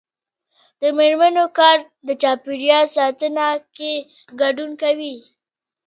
د 0.81 0.83
میرمنو 0.97 1.45
کار 1.57 1.77
د 2.07 2.09
چاپیریال 2.21 2.85
ساتنه 2.97 3.45
کې 3.75 3.93
ګډون 4.41 4.71
کوي. 4.81 5.15